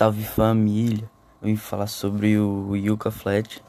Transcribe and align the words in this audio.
Salve 0.00 0.24
família! 0.24 1.10
Eu 1.42 1.48
vim 1.48 1.56
falar 1.56 1.86
sobre 1.86 2.38
o 2.38 2.74
Yuka 2.74 3.10
Flat. 3.10 3.62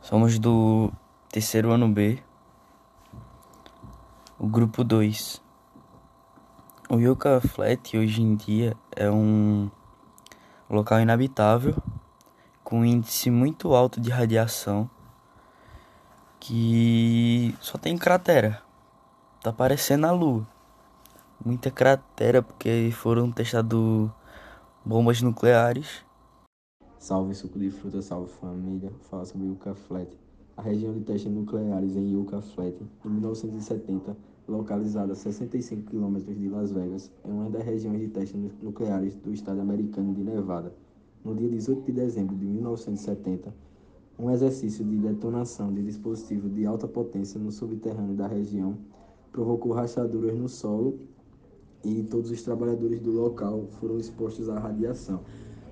Somos 0.00 0.38
do 0.38 0.92
terceiro 1.28 1.72
ano 1.72 1.88
B, 1.88 2.22
o 4.38 4.46
grupo 4.46 4.84
2. 4.84 5.42
O 6.88 7.00
Yuka 7.00 7.40
Flat 7.40 7.98
hoje 7.98 8.22
em 8.22 8.36
dia 8.36 8.76
é 8.94 9.10
um 9.10 9.68
local 10.70 11.00
inabitável 11.00 11.74
com 12.62 12.84
índice 12.84 13.28
muito 13.28 13.74
alto 13.74 14.00
de 14.00 14.10
radiação 14.10 14.88
que 16.38 17.56
só 17.60 17.76
tem 17.76 17.98
cratera. 17.98 18.62
Tá 19.42 19.52
parecendo 19.52 20.06
a 20.06 20.12
lua. 20.12 20.46
Muita 21.44 21.72
cratera 21.72 22.40
porque 22.40 22.92
foram 22.92 23.32
testados 23.32 24.12
bombas 24.88 25.20
nucleares. 25.20 26.02
Salve 26.98 27.34
suco 27.34 27.58
de 27.58 27.70
fruta, 27.70 28.00
salve 28.00 28.30
família. 28.40 28.90
Fala 29.10 29.26
sobre 29.26 29.46
Yucca 29.46 29.74
Flat. 29.74 30.08
A 30.56 30.62
região 30.62 30.94
de 30.94 31.00
testes 31.00 31.30
nucleares 31.30 31.94
em 31.94 32.14
Yucca 32.14 32.40
Flat, 32.40 32.74
em 33.04 33.08
1970, 33.08 34.16
localizada 34.48 35.12
a 35.12 35.14
65 35.14 35.90
km 35.90 36.20
de 36.20 36.48
Las 36.48 36.72
Vegas, 36.72 37.12
é 37.22 37.28
uma 37.28 37.50
das 37.50 37.66
regiões 37.66 38.00
de 38.00 38.08
testes 38.08 38.40
nucleares 38.62 39.14
do 39.16 39.30
estado 39.30 39.60
americano 39.60 40.14
de 40.14 40.24
Nevada. 40.24 40.72
No 41.22 41.34
dia 41.34 41.50
18 41.50 41.84
de 41.84 41.92
dezembro 41.92 42.34
de 42.34 42.46
1970, 42.46 43.54
um 44.18 44.30
exercício 44.30 44.86
de 44.86 44.96
detonação 44.96 45.70
de 45.70 45.82
dispositivo 45.82 46.48
de 46.48 46.64
alta 46.64 46.88
potência 46.88 47.38
no 47.38 47.52
subterrâneo 47.52 48.16
da 48.16 48.26
região 48.26 48.78
provocou 49.30 49.72
rachaduras 49.72 50.34
no 50.34 50.48
solo 50.48 50.98
e 51.84 52.02
todos 52.04 52.30
os 52.30 52.42
trabalhadores 52.42 53.00
do 53.00 53.10
local 53.10 53.66
foram 53.80 53.98
expostos 53.98 54.48
à 54.48 54.58
radiação. 54.58 55.24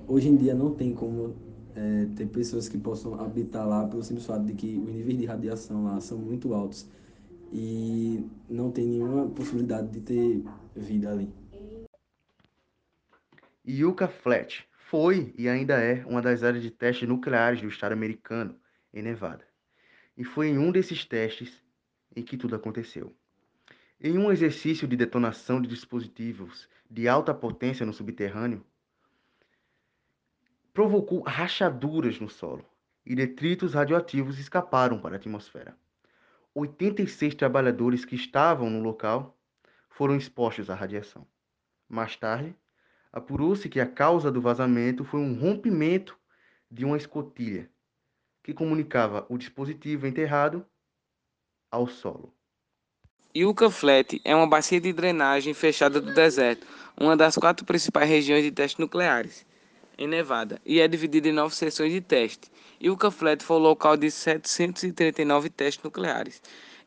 Hoje 0.08 0.28
em 0.28 0.36
dia 0.36 0.54
não 0.54 0.74
tem 0.74 0.94
como 0.94 1.34
é, 1.74 2.06
ter 2.16 2.26
pessoas 2.26 2.68
que 2.68 2.78
possam 2.78 3.20
habitar 3.20 3.66
lá 3.66 3.86
pelo 3.86 4.02
simples 4.02 4.26
fato 4.26 4.44
de 4.44 4.54
que 4.54 4.78
os 4.78 4.94
níveis 4.94 5.18
de 5.18 5.26
radiação 5.26 5.84
lá 5.84 6.00
são 6.00 6.18
muito 6.18 6.54
altos 6.54 6.88
e 7.52 8.24
não 8.48 8.70
tem 8.70 8.86
nenhuma 8.86 9.26
possibilidade 9.28 9.88
de 9.90 10.00
ter 10.00 10.44
vida 10.74 11.10
ali. 11.10 11.32
Yucca 13.68 14.06
Flat 14.06 14.64
foi 14.88 15.34
e 15.36 15.48
ainda 15.48 15.74
é 15.74 16.04
uma 16.06 16.22
das 16.22 16.42
áreas 16.42 16.62
de 16.62 16.70
testes 16.70 17.08
nucleares 17.08 17.60
do 17.60 17.68
estado 17.68 17.92
americano, 17.92 18.54
em 18.94 19.02
Nevada. 19.02 19.44
E 20.16 20.24
foi 20.24 20.48
em 20.48 20.58
um 20.58 20.70
desses 20.70 21.04
testes 21.04 21.60
em 22.14 22.22
que 22.22 22.36
tudo 22.36 22.54
aconteceu. 22.54 23.14
Em 23.98 24.18
um 24.18 24.30
exercício 24.30 24.86
de 24.86 24.94
detonação 24.94 25.58
de 25.58 25.66
dispositivos 25.66 26.68
de 26.90 27.08
alta 27.08 27.32
potência 27.32 27.86
no 27.86 27.94
subterrâneo, 27.94 28.62
provocou 30.74 31.22
rachaduras 31.22 32.20
no 32.20 32.28
solo 32.28 32.62
e 33.06 33.14
detritos 33.14 33.72
radioativos 33.72 34.38
escaparam 34.38 35.00
para 35.00 35.14
a 35.14 35.16
atmosfera. 35.16 35.74
86 36.54 37.34
trabalhadores 37.34 38.04
que 38.04 38.14
estavam 38.14 38.68
no 38.68 38.82
local 38.82 39.34
foram 39.88 40.14
expostos 40.14 40.68
à 40.68 40.74
radiação. 40.74 41.26
Mais 41.88 42.16
tarde, 42.16 42.54
apurou-se 43.10 43.66
que 43.66 43.80
a 43.80 43.86
causa 43.86 44.30
do 44.30 44.42
vazamento 44.42 45.06
foi 45.06 45.20
um 45.20 45.38
rompimento 45.38 46.18
de 46.70 46.84
uma 46.84 46.98
escotilha 46.98 47.70
que 48.42 48.52
comunicava 48.52 49.24
o 49.30 49.38
dispositivo 49.38 50.06
enterrado 50.06 50.66
ao 51.70 51.86
solo. 51.86 52.36
Yucca 53.38 53.68
Flat 53.68 54.18
é 54.24 54.34
uma 54.34 54.46
bacia 54.46 54.80
de 54.80 54.94
drenagem 54.94 55.52
fechada 55.52 56.00
do 56.00 56.14
deserto, 56.14 56.66
uma 56.98 57.14
das 57.14 57.36
quatro 57.36 57.66
principais 57.66 58.08
regiões 58.08 58.42
de 58.42 58.50
testes 58.50 58.78
nucleares, 58.78 59.44
em 59.98 60.08
Nevada, 60.08 60.58
e 60.64 60.80
é 60.80 60.88
dividida 60.88 61.28
em 61.28 61.32
nove 61.32 61.54
seções 61.54 61.92
de 61.92 62.00
teste. 62.00 62.50
Yucca 62.82 63.10
Flat 63.10 63.44
foi 63.44 63.58
o 63.58 63.60
local 63.60 63.94
de 63.94 64.10
739 64.10 65.50
testes 65.50 65.84
nucleares. 65.84 66.40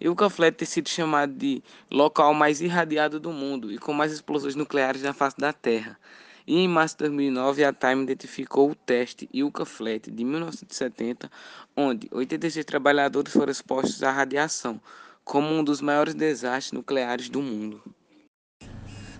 Yucca 0.03 0.27
Flat 0.27 0.57
tem 0.57 0.67
sido 0.67 0.89
chamado 0.89 1.33
de 1.33 1.61
local 1.91 2.33
mais 2.33 2.61
irradiado 2.61 3.19
do 3.19 3.31
mundo 3.31 3.71
e 3.71 3.77
com 3.77 3.93
mais 3.93 4.11
explosões 4.11 4.55
nucleares 4.55 5.03
na 5.03 5.13
face 5.13 5.37
da 5.37 5.53
Terra. 5.53 5.99
E 6.47 6.57
em 6.57 6.67
março 6.67 6.95
de 6.95 7.03
2009, 7.03 7.63
a 7.63 7.71
Time 7.71 8.01
identificou 8.01 8.71
o 8.71 8.75
teste 8.75 9.29
Yucca 9.31 9.65
Flat 9.65 10.09
de 10.09 10.25
1970, 10.25 11.29
onde 11.77 12.07
86 12.11 12.65
trabalhadores 12.65 13.31
foram 13.31 13.51
expostos 13.51 14.01
à 14.01 14.11
radiação 14.11 14.81
como 15.23 15.47
um 15.47 15.63
dos 15.63 15.81
maiores 15.81 16.13
desastres 16.13 16.71
nucleares 16.71 17.29
do 17.29 17.41
mundo. 17.41 17.81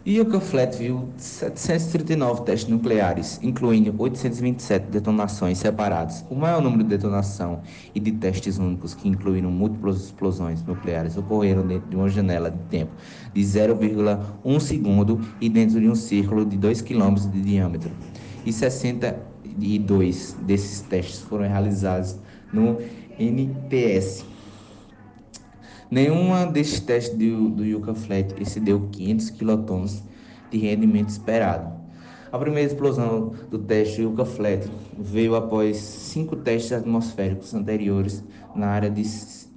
Yucca 0.08 0.40
Flat 0.40 0.78
viu 0.78 1.10
739 1.18 2.44
testes 2.44 2.70
nucleares, 2.70 3.40
incluindo 3.44 3.94
827 3.98 4.88
detonações 4.88 5.58
separadas. 5.58 6.26
O 6.30 6.36
maior 6.36 6.62
número 6.62 6.84
de 6.84 6.90
detonação 6.90 7.62
e 7.94 8.00
de 8.00 8.14
testes 8.14 8.58
únicos 8.58 8.94
que 8.96 9.10
incluíram 9.10 9.52
múltiplas 9.52 10.06
explosões 10.06 10.64
nucleares 10.64 11.18
ocorreram 11.18 11.68
dentro 11.68 11.90
de 11.90 11.98
uma 11.98 12.08
janela 12.08 12.50
de 12.50 12.58
tempo 12.70 12.92
de 13.34 13.42
0,1 13.42 14.60
segundo 14.62 15.20
e 15.42 15.50
dentro 15.50 15.82
de 15.82 15.90
um 15.90 15.96
círculo 15.96 16.46
de 16.46 16.58
2 16.58 16.82
km 16.82 17.16
de 17.32 17.42
diâmetro. 17.42 17.92
E 18.46 18.54
62 18.54 20.38
desses 20.42 20.82
testes 20.82 21.20
foram 21.20 21.48
realizados 21.48 22.16
no 22.54 22.78
NPS, 23.20 24.26
Nenhuma 25.92 26.46
desses 26.46 26.80
testes 26.80 27.18
do, 27.18 27.50
do 27.50 27.66
Yucca 27.66 27.96
Flat 27.96 28.36
excedeu 28.40 28.88
500 28.92 29.30
quilotons 29.32 30.04
de 30.52 30.60
rendimento 30.60 31.10
esperado. 31.10 31.80
A 32.32 32.38
primeira 32.38 32.72
explosão 32.72 33.34
do 33.50 33.58
teste 33.58 34.04
Yucca 34.04 34.24
Flat 34.24 34.70
veio 34.96 35.36
após 35.36 35.78
cinco 35.78 36.36
testes 36.36 36.74
atmosféricos 36.74 37.56
anteriores 37.56 38.24
na 38.54 38.68
área 38.68 38.90
de, 38.90 39.04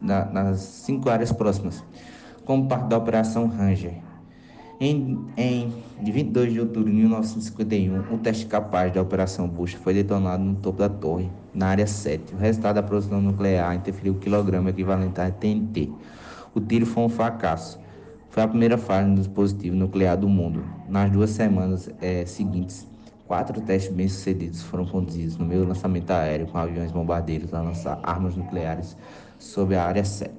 na, 0.01 0.25
nas 0.25 0.61
cinco 0.61 1.11
áreas 1.11 1.31
próximas, 1.31 1.85
como 2.47 2.67
parte 2.67 2.89
da 2.89 2.97
Operação 2.97 3.47
Ranger. 3.47 4.12
Em, 4.85 5.17
em 5.37 5.73
22 6.03 6.55
de 6.55 6.59
outubro 6.59 6.91
de 6.91 6.97
1951, 6.97 8.13
o 8.13 8.19
teste 8.19 8.47
capaz 8.47 8.93
da 8.93 9.01
Operação 9.01 9.47
Bush 9.47 9.75
foi 9.75 9.95
detonado 9.95 10.43
no 10.43 10.57
topo 10.57 10.81
da 10.81 10.89
torre, 10.89 11.31
na 11.55 11.69
área 11.69 11.87
7. 11.87 12.35
O 12.35 12.37
resultado 12.37 12.75
da 12.75 12.81
explosão 12.81 13.21
nuclear 13.21 13.77
interferiu 13.77 14.15
o 14.15 14.19
quilograma 14.19 14.71
equivalente 14.71 15.21
a 15.21 15.31
TNT. 15.31 15.89
O 16.53 16.61
tiro 16.61 16.85
foi 16.85 17.05
um 17.05 17.09
fracasso. 17.09 17.79
Foi 18.29 18.43
a 18.43 18.49
primeira 18.49 18.77
falha 18.77 19.07
no 19.07 19.15
dispositivo 19.15 19.77
nuclear 19.77 20.17
do 20.17 20.29
mundo. 20.29 20.65
Nas 20.89 21.13
duas 21.13 21.31
semanas 21.31 21.89
é, 22.01 22.27
seguintes, 22.27 22.85
quatro 23.29 23.61
testes 23.61 23.95
bem-sucedidos 23.95 24.63
foram 24.63 24.85
conduzidos 24.85 25.37
no 25.37 25.45
meio 25.45 25.61
do 25.61 25.69
lançamento 25.69 26.11
aéreo 26.11 26.49
com 26.49 26.59
aviões 26.59 26.91
bombardeiros 26.91 27.55
a 27.55 27.63
lançar 27.63 28.01
armas 28.03 28.35
nucleares 28.35 28.97
sobre 29.39 29.77
a 29.77 29.85
área 29.85 30.05
7. 30.05 30.33